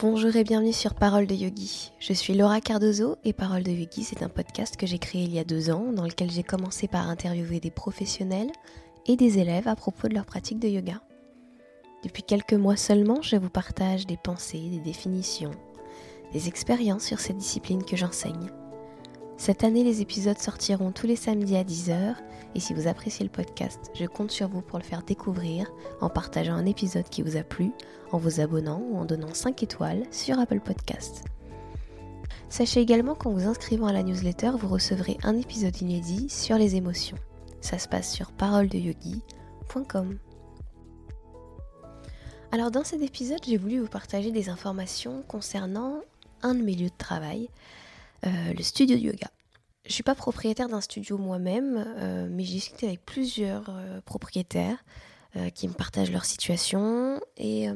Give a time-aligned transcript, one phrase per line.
[0.00, 1.90] Bonjour et bienvenue sur Parole de Yogi.
[1.98, 5.34] Je suis Laura Cardozo et Parole de Yogi, c'est un podcast que j'ai créé il
[5.34, 8.52] y a deux ans dans lequel j'ai commencé par interviewer des professionnels
[9.06, 11.02] et des élèves à propos de leur pratique de yoga.
[12.04, 15.50] Depuis quelques mois seulement, je vous partage des pensées, des définitions,
[16.32, 18.52] des expériences sur cette discipline que j'enseigne.
[19.38, 22.16] Cette année, les épisodes sortiront tous les samedis à 10h
[22.56, 25.70] et si vous appréciez le podcast, je compte sur vous pour le faire découvrir
[26.00, 27.70] en partageant un épisode qui vous a plu,
[28.10, 31.24] en vous abonnant ou en donnant 5 étoiles sur Apple Podcast.
[32.48, 36.74] Sachez également qu'en vous inscrivant à la newsletter, vous recevrez un épisode inédit sur les
[36.74, 37.18] émotions.
[37.60, 40.18] Ça se passe sur paroledeyogi.com.
[42.50, 46.00] Alors dans cet épisode, j'ai voulu vous partager des informations concernant
[46.42, 47.48] un de mes lieux de travail,
[48.24, 49.30] le studio de yoga.
[49.88, 54.84] Je suis pas propriétaire d'un studio moi-même, euh, mais j'ai discuté avec plusieurs euh, propriétaires
[55.54, 57.66] qui me partagent leur situation et,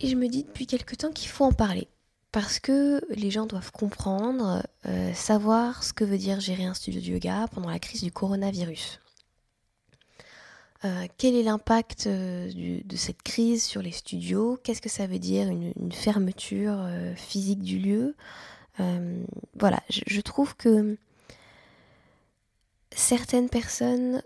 [0.00, 1.86] et je me dis depuis quelque temps qu'il faut en parler
[2.32, 4.66] parce que les gens doivent comprendre,
[5.14, 8.98] savoir ce que veut dire gérer un studio de yoga pendant la crise du coronavirus.
[11.16, 14.58] Quel est l'impact de cette crise sur les studios?
[14.62, 18.14] Qu'est-ce que ça veut dire une, fermeture physique du lieu?
[18.80, 19.24] Euh,
[19.58, 20.96] voilà, je, trouve que
[22.94, 24.22] certaines personnes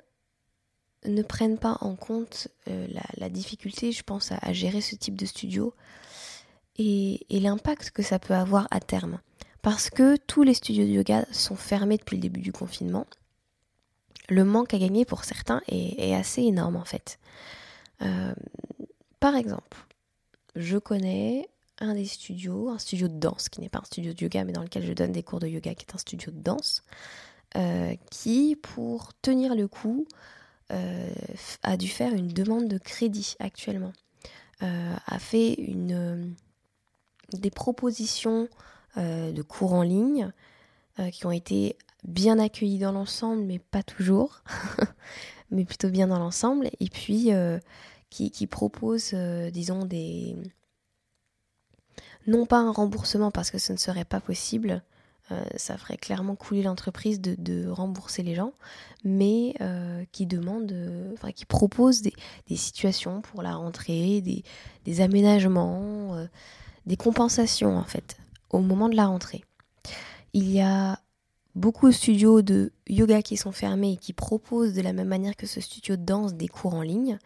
[1.06, 2.86] ne prennent pas en compte euh,
[3.16, 5.74] la, difficulté, je pense, à, gérer ce type de studio
[6.76, 9.20] et, l'impact que ça peut avoir à terme.
[9.62, 13.06] Parce que tous les studios de yoga sont fermés depuis le début du confinement.
[14.32, 17.18] Le manque à gagner pour certains est, assez énorme en fait.
[18.00, 18.32] Euh,
[19.20, 19.86] par exemple,
[20.56, 24.22] je connais un des studios, un studio de danse, qui n'est pas un studio de
[24.22, 26.40] yoga, mais dans lequel je donne des cours de yoga, qui est un studio de
[26.40, 26.82] danse,
[27.56, 30.06] euh, qui, pour tenir le coup,
[30.70, 31.12] euh,
[31.62, 33.92] a dû faire une demande de crédit actuellement.
[34.60, 36.36] A fait une,
[37.32, 38.48] des propositions
[38.96, 40.30] de cours en ligne
[41.10, 44.42] qui ont été bien accueillis dans l'ensemble, mais pas toujours,
[45.50, 47.30] mais plutôt bien dans l'ensemble, et puis
[48.10, 50.36] qui, qui proposent, disons, des
[52.26, 54.82] non pas un remboursement parce que ce ne serait pas possible,
[55.30, 58.52] euh, ça ferait clairement couler l'entreprise de, rembourser les gens,
[59.04, 62.12] mais euh, qui demande, euh, enfin qui propose des,
[62.56, 64.22] situations pour la rentrée,
[64.84, 66.26] des, aménagements,
[66.86, 68.16] des compensations en fait
[68.50, 69.44] au moment de la rentrée.
[70.34, 70.98] Il y a
[71.54, 75.36] beaucoup de studios de yoga qui sont fermés et qui proposent de la même manière
[75.36, 77.18] que ce studio de danse des cours en ligne,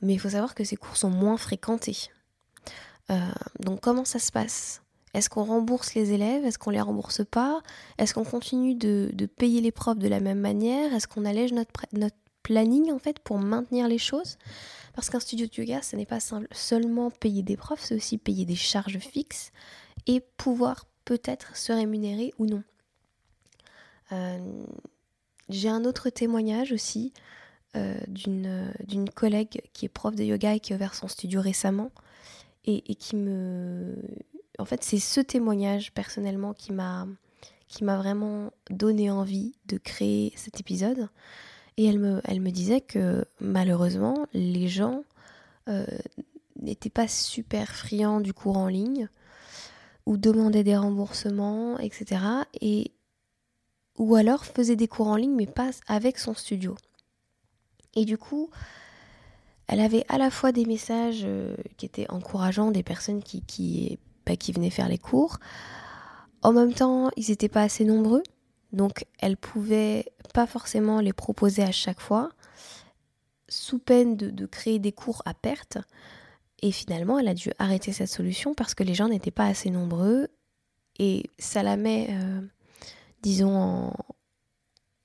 [0.00, 2.10] mais il faut savoir que ces cours sont moins fréquentés.
[3.10, 3.18] Euh,
[3.60, 4.82] donc comment ça se passe?
[5.14, 6.44] Est-ce qu'on rembourse les élèves?
[6.44, 7.60] Est-ce qu'on les rembourse pas?
[7.98, 10.94] Est-ce qu'on continue de, payer les profs de la même manière?
[10.94, 14.38] Est-ce qu'on allège notre, notre planning en fait pour maintenir les choses?
[14.94, 16.18] Parce qu'un studio de yoga, ce n'est pas
[16.52, 19.52] seulement payer des profs, c'est aussi payer des charges fixes
[20.06, 22.62] et pouvoir peut-être se rémunérer ou non.
[24.12, 24.38] Euh,
[25.48, 27.12] j'ai un autre témoignage aussi
[27.76, 31.90] euh, d'une collègue qui est prof de yoga et qui a ouvert son studio récemment
[32.64, 33.96] et, qui me...
[34.58, 37.06] En fait, c'est ce témoignage personnellement qui m'a
[37.72, 41.08] qui m'a vraiment donné envie de créer cet épisode.
[41.78, 45.04] Et elle me, elle me disait que malheureusement, les gens
[45.68, 45.86] euh,
[46.60, 49.08] n'étaient pas super friands du cours en ligne
[50.04, 52.20] ou demandaient des remboursements, etc.
[52.60, 52.92] Et,
[54.02, 56.74] ou alors faisaient des cours en ligne mais pas avec son studio.
[57.94, 58.50] Et du coup,
[59.68, 63.98] elle avait à la fois des messages euh, qui étaient encourageants, des personnes qui, qui,
[64.26, 65.38] bah, qui venaient faire les cours.
[66.42, 68.24] En même temps, ils n'étaient pas assez nombreux,
[68.72, 72.30] donc elle pouvait pas forcément les proposer à chaque fois,
[73.48, 75.78] sous peine de, créer des cours à perte.
[76.60, 79.70] Et finalement, elle a dû arrêter cette solution parce que les gens n'étaient pas assez
[79.70, 80.28] nombreux
[80.98, 82.40] et ça la met, euh,
[83.22, 83.92] disons,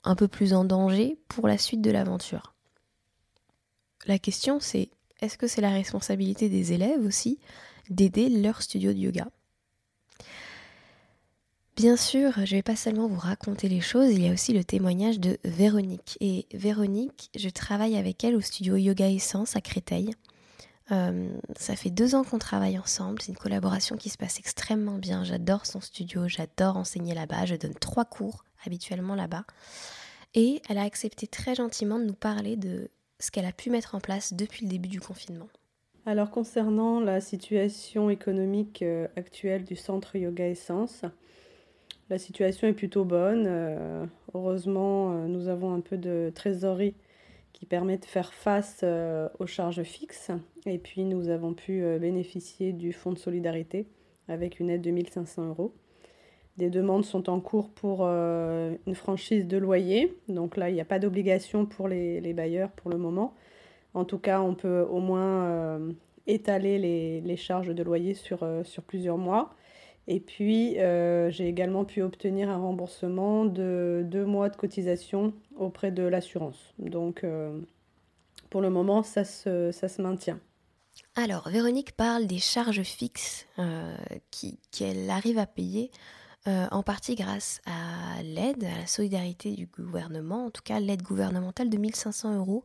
[0.03, 2.53] un peu plus en danger pour la suite de l'aventure.
[4.05, 4.89] La question c'est
[5.19, 7.39] est-ce que c'est la responsabilité des élèves aussi
[7.89, 9.27] d'aider leur studio de yoga?
[11.75, 14.51] Bien sûr, je ne vais pas seulement vous raconter les choses, il y a aussi
[14.51, 16.17] le témoignage de Véronique.
[16.19, 20.11] Et Véronique, je travaille avec elle au studio Yoga Essence à Créteil.
[20.91, 24.97] Euh, ça fait deux ans qu'on travaille ensemble, c'est une collaboration qui se passe extrêmement
[24.97, 25.23] bien.
[25.23, 29.43] J'adore son studio, j'adore enseigner là-bas, je donne trois cours habituellement là-bas.
[30.33, 32.89] Et elle a accepté très gentiment de nous parler de
[33.19, 35.47] ce qu'elle a pu mettre en place depuis le début du confinement.
[36.05, 41.03] Alors concernant la situation économique euh, actuelle du centre Yoga Essence,
[42.09, 43.43] la situation est plutôt bonne.
[43.45, 46.95] Euh, heureusement, nous avons un peu de trésorerie
[47.53, 48.83] qui permet de faire face
[49.39, 50.31] aux charges fixes.
[50.65, 53.87] Et puis nous avons pu bénéficier du fonds de solidarité
[54.27, 55.73] avec une aide de 1500 euros.
[56.57, 60.15] Des demandes sont en cours pour une franchise de loyer.
[60.27, 63.33] Donc là, il n'y a pas d'obligation pour les, bailleurs pour le moment.
[63.93, 65.79] En tout cas, on peut au moins
[66.27, 66.77] étaler
[67.21, 69.55] les, charges de loyer sur, sur plusieurs mois.
[70.07, 75.91] Et puis, euh, j'ai également pu obtenir un remboursement de deux mois de cotisation auprès
[75.91, 76.73] de l'assurance.
[76.79, 77.59] Donc, euh,
[78.49, 80.39] pour le moment, ça se, ça se, maintient.
[81.15, 83.95] Alors, Véronique parle des charges fixes euh,
[84.71, 85.91] qu'elle arrive à payer,
[86.71, 91.69] en partie grâce à l'aide, à la solidarité du gouvernement, en tout cas l'aide gouvernementale
[91.69, 92.63] de 1500 euros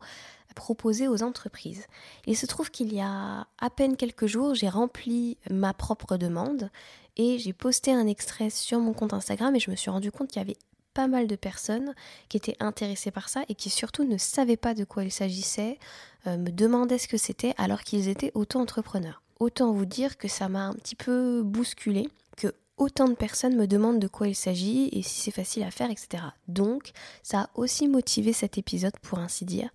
[0.53, 1.85] proposée aux entreprises.
[2.25, 6.69] Il se trouve qu'il y a à peine quelques jours, j'ai rempli ma propre demande
[7.17, 10.29] et j'ai posté un extrait sur mon compte Instagram et je me suis rendu compte
[10.29, 10.57] qu'il y avait
[10.93, 11.93] pas mal de personnes
[12.29, 15.79] qui étaient intéressées par ça et qui surtout ne savaient pas de quoi il s'agissait,
[16.27, 19.21] euh, me demandaient ce que c'était alors qu'ils étaient auto-entrepreneurs.
[19.39, 22.07] Autant vous dire que ça m'a un petit peu bousculé,
[22.37, 25.71] que autant de personnes me demandent de quoi il s'agit et si c'est facile à
[25.71, 26.23] faire, etc.
[26.47, 26.91] Donc
[27.23, 29.69] ça a aussi motivé cet épisode pour ainsi dire.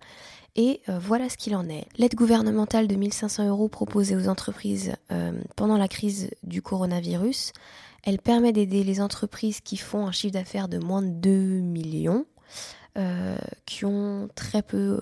[0.55, 1.85] Et euh, voilà ce qu'il en est.
[1.97, 7.53] L'aide gouvernementale de 1500 euros proposée aux entreprises euh, pendant la crise du coronavirus,
[8.03, 11.29] elle permet d'aider les entreprises qui font un chiffre d'affaires de moins de 2
[11.59, 12.25] millions,
[12.97, 14.99] euh, qui ont très peu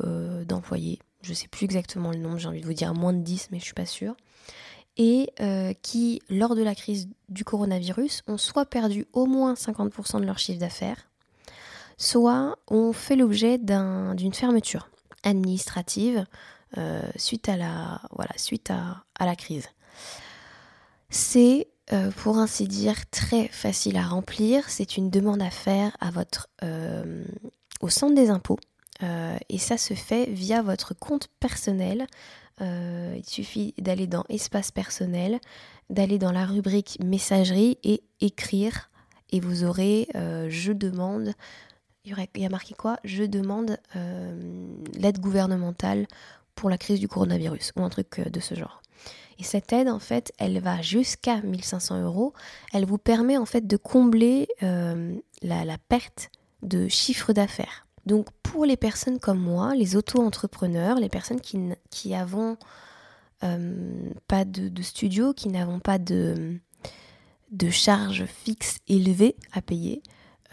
[0.48, 1.00] d'employés.
[1.22, 3.50] Je ne sais plus exactement le nombre, j'ai envie de vous dire moins de 10,
[3.52, 4.16] mais je ne suis pas sûre.
[4.98, 5.32] Et
[5.84, 10.40] qui, lors de la crise du coronavirus, ont soit perdu au moins 50% de leur
[10.40, 11.08] chiffre d'affaires,
[11.98, 14.90] soit ont fait l'objet d'une fermeture
[15.28, 16.26] administrative
[16.78, 19.68] euh, suite, à la, voilà, suite à, la crise.
[21.10, 24.70] C'est, euh, pour ainsi dire, très facile à remplir.
[24.70, 27.24] C'est une demande à faire à votre, euh,
[27.80, 28.60] au centre des impôts.
[29.50, 32.08] et ça se fait via votre compte personnel.
[32.60, 35.40] il suffit d'aller dans Espace personnel,
[35.92, 38.90] d'aller dans la rubrique Messagerie et écrire.
[39.30, 40.08] Et vous aurez
[40.50, 41.34] Je demande
[42.36, 42.98] il y a marqué quoi?
[43.04, 46.08] Je demande euh, l'aide gouvernementale
[46.56, 48.82] pour la crise du coronavirus ou un truc euh, de ce genre.
[49.40, 52.34] Et cette aide, en fait, elle va jusqu'à 1500 euros.
[52.74, 56.32] Elle vous permet en fait de combler euh, la, perte
[56.64, 57.86] de chiffre d'affaires.
[58.08, 61.60] Donc pour les personnes comme moi, les auto-entrepreneurs, les personnes qui,
[61.92, 62.58] qui avons
[64.28, 66.60] pas de, studio, qui n'avons pas de,
[67.52, 70.02] de charges fixes élevées à payer,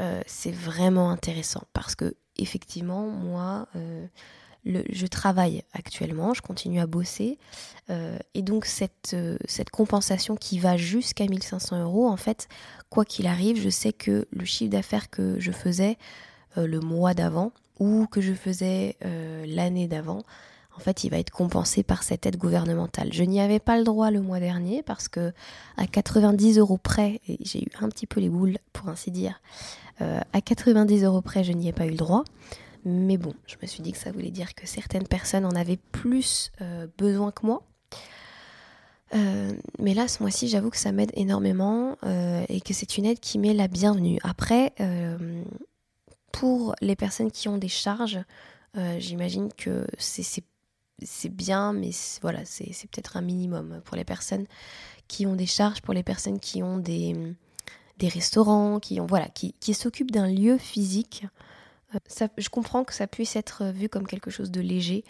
[0.01, 4.07] euh, c'est vraiment intéressant parce que effectivement, moi, euh,
[4.65, 7.39] je travaille actuellement, je continue à bosser,
[7.91, 9.15] euh, et donc cette,
[9.47, 12.49] cette compensation qui va jusqu'à 1500 euros, en fait,
[12.91, 15.97] quoi qu'il arrive, je sais que le chiffre d'affaires que je faisais
[16.57, 18.97] le mois d'avant ou que je faisais
[19.45, 20.23] l'année d'avant,
[20.77, 23.13] en fait, il va être compensé par cette aide gouvernementale.
[23.13, 25.33] Je n'y avais pas le droit le mois dernier parce que
[25.77, 29.41] à 90 euros près, j'ai eu un petit peu les boules pour ainsi dire,
[30.01, 32.25] euh, à 90 euros près, je n'y ai pas eu le droit.
[32.85, 35.79] Mais bon, je me suis dit que ça voulait dire que certaines personnes en avaient
[35.93, 37.63] plus euh, besoin que moi.
[39.15, 41.97] Euh, mais là, ce mois-ci, j'avoue que ça m'aide énormément
[42.49, 44.19] et que c'est une aide qui m'est la bienvenue.
[44.25, 44.75] Après,
[46.33, 48.19] pour les personnes qui ont des charges,
[48.99, 50.43] j'imagine que c'est
[51.31, 51.91] bien, mais
[52.23, 54.47] voilà, c'est peut-être un minimum pour les personnes
[55.09, 57.15] qui ont des charges, pour les personnes qui ont des,
[57.99, 61.27] des restaurants, qui, ont, voilà, qui, qui s'occupent d'un lieu physique.
[61.95, 65.05] Euh, je comprends que ça puisse être vu comme quelque chose de léger.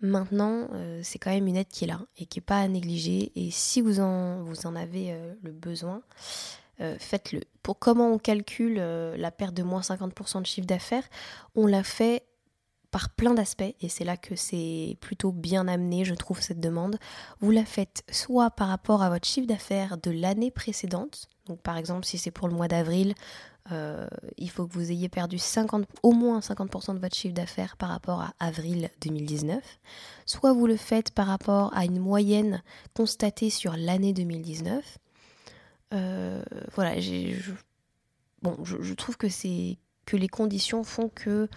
[0.00, 2.68] Maintenant, euh, c'est quand même une aide qui est là et qui n'est pas à
[2.68, 3.32] négliger.
[3.34, 6.02] Et si vous en, vous en avez euh, le besoin,
[6.98, 7.40] faites-le.
[7.62, 11.04] Pour comment on calcule la perte de moins 50% de chiffre d'affaires,
[11.54, 12.22] on l'a fait
[12.96, 16.96] par plein d'aspects, et c'est là que c'est plutôt bien amené, je trouve, cette demande.
[17.40, 21.76] Vous la faites soit par rapport à votre chiffre d'affaires de l'année précédente, donc par
[21.76, 23.12] exemple si c'est pour le mois d'avril,
[23.70, 24.06] euh,
[24.38, 27.90] il faut que vous ayez perdu 50, au moins 50% de votre chiffre d'affaires par
[27.90, 29.62] rapport à avril 2019,
[30.24, 32.62] soit vous le faites par rapport à une moyenne
[32.94, 34.96] constatée sur l'année 2019.
[35.92, 36.42] Euh,
[36.74, 37.52] voilà, je,
[38.40, 39.76] bon, je, trouve que c'est
[40.06, 41.50] que les conditions font que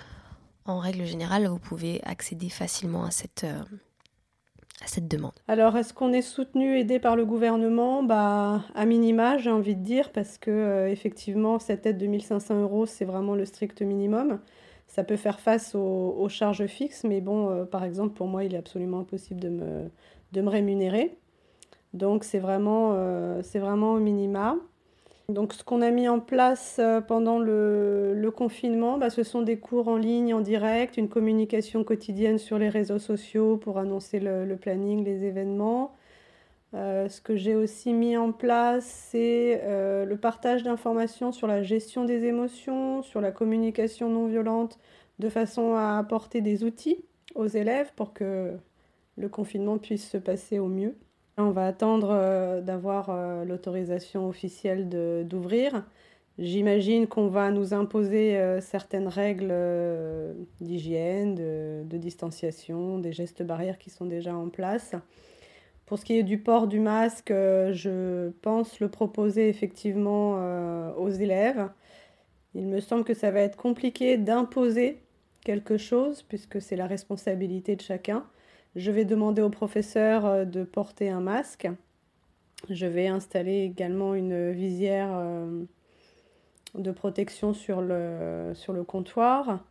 [0.70, 3.62] en règle générale, vous pouvez accéder facilement à cette, euh,
[4.84, 5.34] à cette demande.
[5.48, 8.04] Alors, est-ce qu'on est soutenu, aidé par le gouvernement?
[8.04, 12.62] Bah, À minima, j'ai envie de dire, parce que euh, effectivement, cette aide de 1500
[12.62, 14.40] euros, c'est vraiment le strict minimum.
[14.88, 18.56] Ça peut faire face aux, charges fixes, mais bon, euh, par exemple, pour moi, il
[18.56, 19.92] est absolument impossible de me,
[20.32, 21.18] de rémunérer.
[21.94, 22.96] Donc, c'est vraiment,
[23.42, 24.56] c'est vraiment au minima.
[25.30, 29.60] Donc ce qu'on a mis en place euh, pendant le, confinement, bah, ce sont des
[29.60, 34.56] cours en ligne, en direct, une communication quotidienne sur les réseaux sociaux pour annoncer le,
[34.56, 35.94] planning, les événements.
[36.74, 41.62] Euh, ce que j'ai aussi mis en place, c'est euh, le partage d'informations sur la
[41.64, 44.80] gestion des émotions, sur la communication non violente,
[45.20, 47.04] de façon à apporter des outils
[47.36, 48.54] aux élèves pour que
[49.18, 50.96] le confinement puisse se passer au mieux.
[51.42, 54.90] On va attendre euh, d'avoir euh, l'autorisation officielle
[55.26, 55.86] d'ouvrir.
[56.38, 59.54] J'imagine qu'on va nous imposer euh, certaines règles
[60.60, 64.96] d'hygiène, de, distanciation, des gestes barrières qui sont déjà en place.
[65.86, 70.34] Pour ce qui est du port du masque, je pense le proposer effectivement
[70.98, 71.70] aux élèves.
[72.54, 75.02] Il me semble que ça va être compliqué d'imposer
[75.44, 78.24] quelque chose puisque c'est la responsabilité de chacun.
[78.76, 81.68] Je vais demander au professeur euh, de porter un masque.
[82.70, 85.64] Je vais installer également une visière euh,
[86.76, 88.54] de protection sur le,
[88.86, 89.64] comptoir.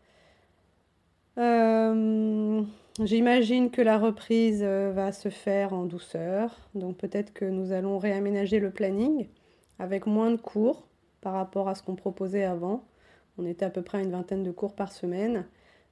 [1.37, 2.63] Euh,
[3.01, 8.59] j'imagine que la reprise va se faire en douceur, donc peut-être que nous allons réaménager
[8.59, 9.29] le planning
[9.79, 10.89] avec moins de cours
[11.21, 12.83] par rapport à ce qu'on proposait avant.
[13.37, 15.45] On était à peu près à une vingtaine de cours par semaine.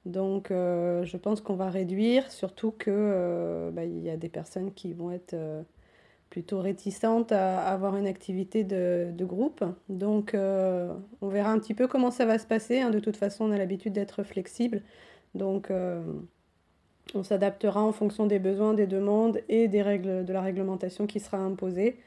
[0.07, 4.73] Donc euh, je pense qu'on va réduire, surtout qu'il euh, bah, y a des personnes
[4.73, 5.63] qui vont être euh,
[6.31, 9.65] plutôt réticentes à avoir une activité de, groupe.
[9.89, 12.81] Donc on verra un petit peu comment ça va se passer.
[12.81, 12.91] Hein.
[12.91, 14.83] De toute façon, on a l'habitude d'être flexible.
[15.35, 15.73] Donc
[17.15, 21.21] on s'adaptera en fonction des besoins, des demandes et des règles de la réglementation qui
[21.21, 21.99] sera imposée.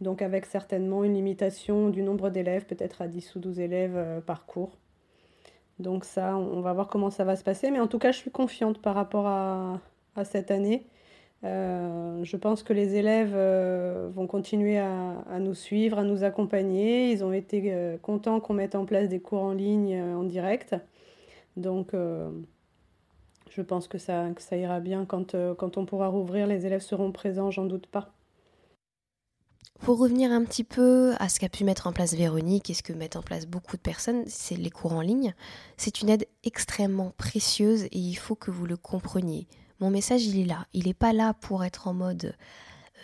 [0.00, 4.46] Donc avec certainement une limitation du nombre d'élèves, peut-être à 10 ou 12 élèves par
[4.46, 4.76] cours.
[5.78, 7.70] Donc ça, on va voir comment ça va se passer.
[7.70, 9.80] Mais en tout cas, je suis confiante par rapport à,
[10.24, 10.86] cette année.
[11.44, 17.10] Euh, je pense que les élèves euh, vont continuer à, nous suivre, à nous accompagner.
[17.10, 20.76] Ils ont été euh, contents qu'on mette en place des cours en ligne en direct.
[21.56, 21.92] Donc
[23.50, 26.46] je pense que ça, que ça ira bien quand, quand on pourra rouvrir.
[26.46, 28.13] Les élèves seront présents, j'en doute pas.
[29.80, 32.82] Pour revenir un petit peu à ce qu'a pu mettre en place Véronique et ce
[32.82, 35.34] que mettent en place beaucoup de personnes, c'est les cours en ligne.
[35.76, 39.46] C'est une aide extrêmement précieuse et il faut que vous le compreniez.
[39.80, 40.66] Mon message, il est là.
[40.72, 42.34] Il n'est pas là pour être en mode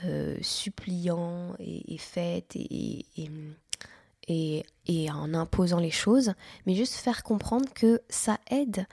[0.04, 3.04] euh, suppliant et, et fait et,
[4.86, 6.32] et, en imposant les choses,
[6.66, 8.86] mais juste faire comprendre que ça aide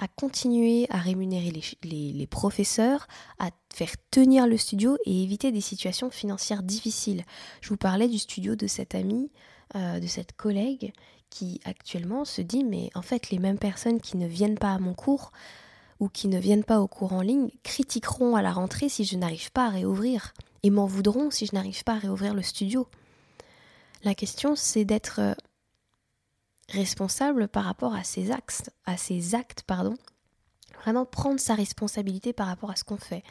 [0.00, 3.06] à continuer à rémunérer les, professeurs,
[3.38, 7.24] à faire tenir le studio et éviter des situations financières difficiles.
[7.60, 9.32] Je vous parlais du studio de cette amie,
[9.74, 10.92] euh, de cette collègue
[11.28, 14.78] qui actuellement se dit mais en fait les mêmes personnes qui ne viennent pas à
[14.78, 15.32] mon cours
[15.98, 19.16] ou qui ne viennent pas au cours en ligne critiqueront à la rentrée si je
[19.16, 22.86] n'arrive pas à réouvrir et m'en voudront si je n'arrive pas à réouvrir le studio.
[24.04, 25.34] La question c'est d'être euh,
[26.68, 29.96] responsable par rapport à ses actes, à actes, pardon.
[30.84, 33.22] Vraiment prendre sa responsabilité par rapport à ce qu'on fait.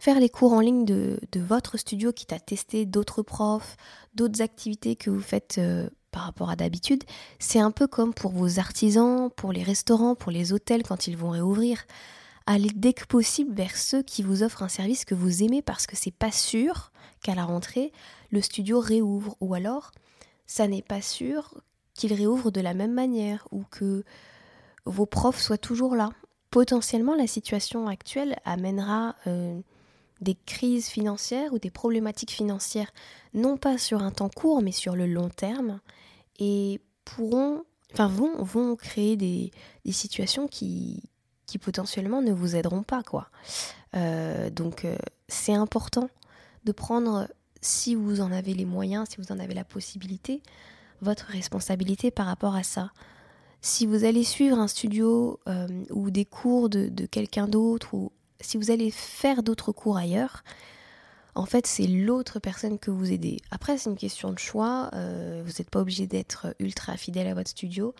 [0.00, 3.76] Faire les cours en ligne de, votre studio qui t'a testé d'autres profs,
[4.14, 7.04] d'autres activités que vous faites euh, par rapport à d'habitude,
[7.38, 11.16] c'est un peu comme pour vos artisans, pour les restaurants, pour les hôtels quand ils
[11.16, 11.84] vont réouvrir.
[12.44, 15.86] Allez dès que possible vers ceux qui vous offrent un service que vous aimez parce
[15.86, 16.90] que c'est pas sûr
[17.22, 17.92] qu'à la rentrée,
[18.32, 19.92] le studio réouvre ou alors
[20.46, 21.54] ça n'est pas sûr
[21.94, 24.02] qu'il réouvre de la même manière ou que
[24.84, 26.10] vos profs soient toujours là.
[26.56, 29.60] Potentiellement, la situation actuelle amènera euh,
[30.22, 32.90] des crises financières ou des problématiques financières,
[33.34, 35.80] non pas sur un temps court, mais sur le long terme,
[36.38, 39.50] et pourront, enfin, vont, vont créer des,
[39.92, 41.02] situations qui,
[41.60, 43.28] potentiellement ne vous aideront pas, quoi.
[43.94, 44.96] Euh, donc, euh,
[45.28, 46.08] c'est important
[46.64, 47.28] de prendre,
[47.60, 50.40] si vous en avez les moyens, si vous en avez la possibilité,
[51.02, 52.92] votre responsabilité par rapport à ça.
[53.66, 58.58] Si vous allez suivre un studio euh, ou des cours de, quelqu'un d'autre, ou si
[58.58, 60.44] vous allez faire d'autres cours ailleurs,
[61.34, 63.38] en fait, c'est l'autre personne que vous aidez.
[63.50, 64.90] Après, c'est une question de choix.
[64.94, 67.92] Euh, vous n'êtes pas obligé d'être ultra fidèle à votre studio.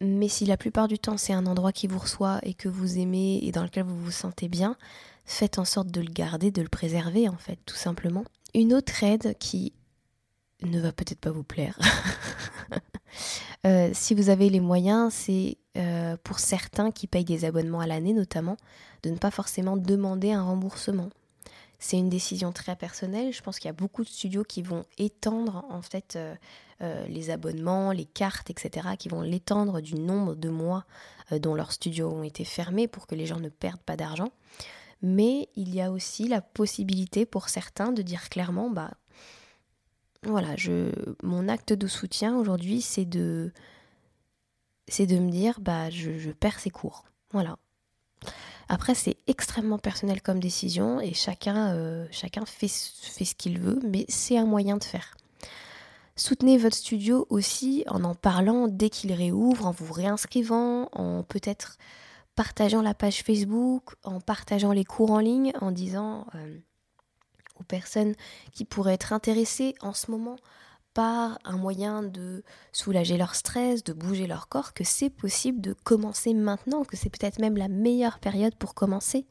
[0.00, 2.98] Mais si la plupart du temps, c'est un endroit qui vous reçoit et que vous
[2.98, 4.76] aimez et dans lequel vous vous sentez bien,
[5.24, 8.24] faites en sorte de le garder, de le préserver, en fait, tout simplement.
[8.52, 9.74] Une autre aide qui
[10.70, 11.78] ne va peut-être pas vous plaire.
[13.64, 17.86] Euh, si vous avez les moyens, c'est euh, pour certains qui payent des abonnements à
[17.86, 18.56] l'année notamment,
[19.04, 21.10] de ne pas forcément demander un remboursement.
[21.78, 23.32] C'est une décision très personnelle.
[23.32, 27.30] Je pense qu'il y a beaucoup de studios qui vont étendre en fait euh, les
[27.30, 30.84] abonnements, les cartes, etc., qui vont l'étendre du nombre de mois
[31.30, 34.32] dont leurs studios ont été fermés pour que les gens ne perdent pas d'argent.
[35.02, 38.92] Mais il y a aussi la possibilité pour certains de dire clairement, bah
[40.24, 43.52] voilà, je, mon acte de soutien aujourd'hui, c'est de,
[44.86, 47.04] c'est de me dire, bah, je, perds ces cours.
[47.32, 47.56] Voilà.
[48.68, 54.04] Après, c'est extrêmement personnel comme décision et chacun, euh, chacun fait, ce qu'il veut, mais
[54.08, 55.16] c'est un moyen de faire.
[56.14, 61.78] Soutenez votre studio aussi en en parlant dès qu'il réouvre, en vous réinscrivant, en peut-être
[62.36, 66.58] partageant la page Facebook, en partageant les cours en ligne, en disant euh,
[67.58, 68.14] aux personnes
[68.52, 70.36] qui pourraient être intéressées en ce moment
[70.94, 72.42] par un moyen de
[72.72, 77.10] soulager leur stress, de bouger leur corps, que c'est possible de commencer maintenant, que c'est
[77.10, 79.26] peut-être même la meilleure période pour commencer.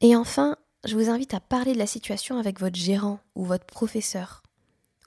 [0.00, 3.66] Et enfin, je vous invite à parler de la situation avec votre gérant ou votre
[3.66, 4.42] professeur,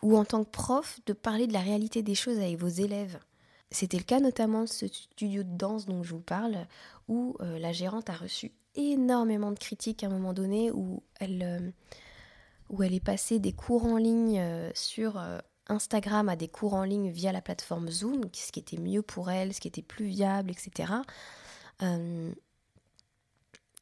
[0.01, 3.19] ou en tant que prof, de parler de la réalité des choses avec vos élèves.
[3.71, 6.67] C'était le cas notamment de ce studio de danse dont je vous parle,
[7.07, 11.43] où euh, la gérante a reçu énormément de critiques à un moment donné, où elle,
[11.43, 11.71] euh,
[12.69, 15.21] où elle est passée des cours en ligne euh, sur
[15.67, 19.29] Instagram à des cours en ligne via la plateforme Zoom, ce qui était mieux pour
[19.29, 20.93] elle, ce qui était plus viable, etc.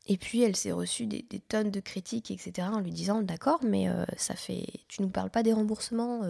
[0.07, 2.67] et puis elle s'est reçue des, tonnes de critiques, etc.
[2.71, 6.21] en lui disant d'accord, mais ça fait, tu nous parles pas des remboursements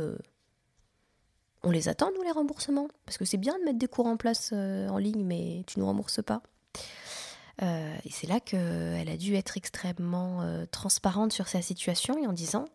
[1.63, 2.87] on les attend, nous, les remboursements?
[3.05, 5.79] Parce que c'est bien de mettre des cours en place euh, en ligne, mais tu
[5.79, 6.41] nous rembourses pas.
[7.61, 12.27] Euh, et c'est là qu'elle a dû être extrêmement euh, transparente sur sa situation et
[12.27, 12.65] en disant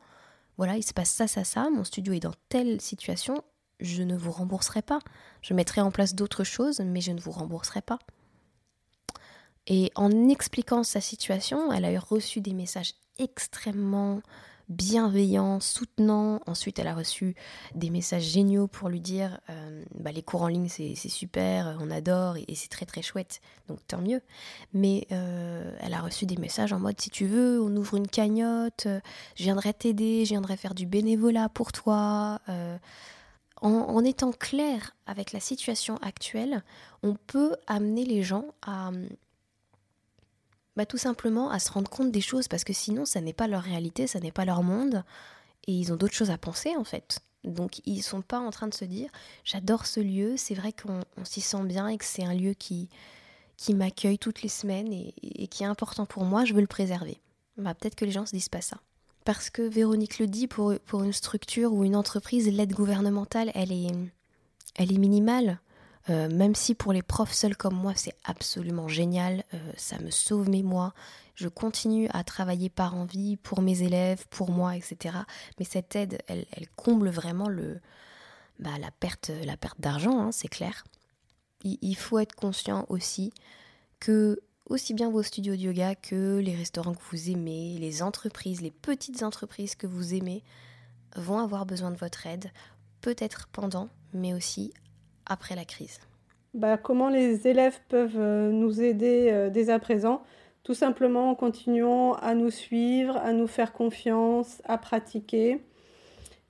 [0.56, 3.42] voilà, il se passe ça, ça, ça, mon studio est dans telle situation,
[3.80, 5.00] je ne vous rembourserai pas.
[5.42, 7.98] Je mettrai en place d'autres choses, mais je ne vous rembourserai pas.
[9.66, 14.20] Et en expliquant sa situation, elle a reçu des messages extrêmement
[14.68, 16.40] bienveillant, soutenant.
[16.46, 17.34] Ensuite, elle a reçu
[17.74, 21.90] des messages géniaux pour lui dire euh, bah, les cours en ligne, c'est super, on
[21.90, 24.22] adore et, c'est très très chouette, donc tant mieux.
[24.72, 28.08] Mais euh, elle a reçu des messages en mode si tu veux, on ouvre une
[28.08, 28.86] cagnotte,
[29.36, 32.40] je viendrai t'aider, je viendrai faire du bénévolat pour toi.
[32.48, 32.78] Euh,
[33.60, 36.62] en, étant clair avec la situation actuelle,
[37.02, 38.90] on peut amener les gens à,
[40.76, 43.46] bah, tout simplement à se rendre compte des choses parce que sinon ça n'est pas
[43.46, 45.04] leur réalité, ça n'est pas leur monde
[45.66, 47.20] et ils ont d'autres choses à penser en fait.
[47.44, 49.10] Donc ils sont pas en train de se dire
[49.44, 52.88] j'adore ce lieu, c'est vrai qu'on s'y sent bien et que c'est un lieu qui,
[53.56, 57.20] qui m'accueille toutes les semaines et, qui est important pour moi, je veux le préserver.
[57.56, 58.78] Bah, peut-être que les gens se disent pas ça.
[59.24, 63.72] Parce que Véronique le dit, pour, pour une structure ou une entreprise, l'aide gouvernementale, elle
[63.72, 63.90] est,
[64.74, 65.60] elle est minimale.
[66.10, 70.10] Euh, même si pour les profs seuls comme moi, c'est absolument génial, euh, ça me
[70.10, 70.92] sauve mes mois.
[71.34, 75.16] Je continue à travailler par envie pour mes élèves, pour moi, etc.
[75.58, 77.80] Mais cette aide, elle, comble vraiment le,
[78.58, 80.84] bah, la perte, la perte d'argent, hein, c'est clair.
[81.64, 83.32] Il, faut être conscient aussi
[83.98, 88.60] que aussi bien vos studios de yoga que les restaurants que vous aimez, les entreprises,
[88.60, 90.44] les petites entreprises que vous aimez,
[91.16, 92.52] vont avoir besoin de votre aide,
[93.00, 94.74] peut-être pendant, mais aussi
[95.26, 96.00] après la crise
[96.54, 100.22] bah, Comment les élèves peuvent euh, nous aider euh, dès à présent?
[100.62, 105.62] Tout simplement en continuant à nous suivre, à nous faire confiance, à pratiquer.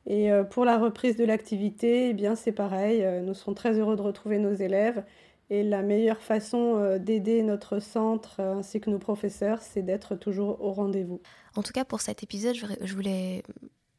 [0.06, 3.96] Et euh, pour la reprise de l'activité, eh bien c'est pareil, nous serons très heureux
[3.96, 5.02] de retrouver nos élèves.
[5.50, 10.72] Et la meilleure façon d'aider notre centre ainsi que nos professeurs, c'est d'être toujours au
[10.72, 11.20] rendez-vous.
[11.54, 13.42] En tout cas, pour cet épisode, je voulais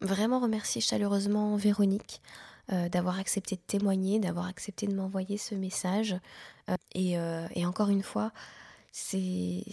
[0.01, 2.21] vraiment remercier chaleureusement Véronique
[2.71, 6.15] euh, d'avoir accepté de témoigner, d'avoir accepté de m'envoyer ce message.
[6.69, 8.31] Euh, euh, et, encore une fois,
[8.91, 9.63] c'est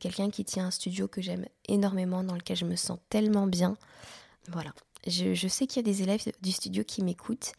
[0.00, 3.76] quelqu'un qui tient un studio que j'aime énormément, dans lequel je me sens tellement bien.
[4.48, 4.72] Voilà.
[5.06, 7.52] Je, sais qu'il y a des élèves du studio qui m'écoutent,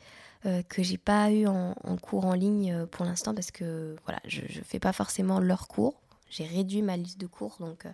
[0.43, 4.79] que j'ai pas eu en, cours en ligne pour l'instant parce que je ne fais
[4.79, 6.01] pas forcément leurs cours.
[6.29, 7.85] J'ai réduit ma liste de cours, donc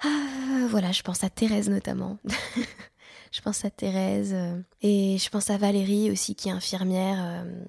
[0.00, 2.18] ah, voilà, je pense à Thérèse notamment.
[3.32, 7.18] je pense à Thérèse euh, et je pense à Valérie aussi qui est infirmière.
[7.20, 7.64] Euh,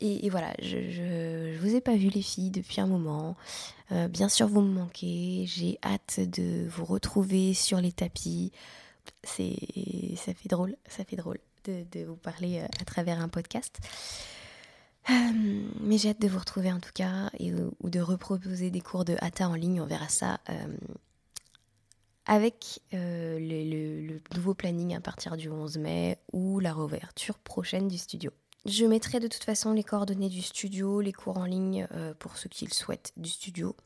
[0.00, 3.36] et, voilà, je, je, vous ai pas vu les filles depuis un moment.
[3.90, 5.44] Euh, bien sûr, vous me manquez.
[5.46, 8.52] J'ai hâte de vous retrouver sur les tapis.
[9.22, 9.56] C'est,
[10.16, 13.78] ça fait drôle, ça fait drôle de, vous parler à travers un podcast.
[15.08, 19.06] mais j'ai hâte de vous retrouver en tout cas et, ou de reproposer des cours
[19.06, 19.80] de Hatha en ligne.
[19.80, 20.38] On verra ça
[22.26, 27.98] avec euh, le, nouveau planning à partir du 11 mai ou la réouverture prochaine du
[27.98, 28.30] studio.
[28.64, 32.38] Je mettrai de toute façon les coordonnées du studio, les cours en ligne euh, pour
[32.38, 33.76] ceux qui le souhaitent du studio,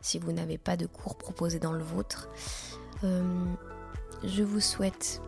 [0.00, 2.28] si vous n'avez pas de cours proposés dans le vôtre.
[3.02, 3.44] Euh,
[4.22, 5.20] je vous souhaite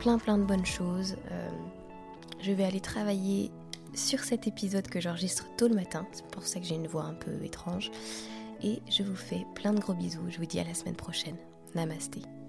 [0.00, 1.14] plein plein de bonnes choses.
[2.40, 3.52] je vais aller travailler
[3.94, 7.04] sur cet épisode que j'enregistre tôt le matin, c'est pour ça que j'ai une voix
[7.04, 7.92] un peu étrange.
[8.62, 11.36] Et je vous fais plein de gros bisous, je vous dis à la semaine prochaine.
[11.74, 12.39] Namaste.